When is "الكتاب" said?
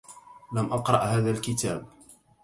1.31-1.87